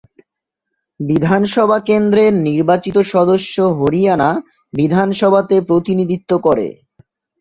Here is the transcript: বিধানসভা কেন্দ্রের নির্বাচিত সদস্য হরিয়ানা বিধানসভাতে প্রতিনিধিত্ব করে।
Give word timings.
বিধানসভা 0.99 1.77
কেন্দ্রের 1.87 2.33
নির্বাচিত 2.47 2.95
সদস্য 3.13 3.55
হরিয়ানা 3.77 4.29
বিধানসভাতে 4.73 5.55
প্রতিনিধিত্ব 5.61 6.31
করে। 6.39 6.67